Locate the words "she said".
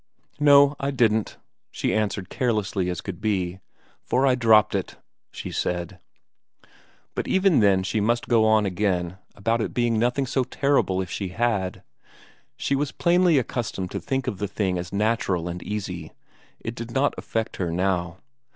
5.31-5.99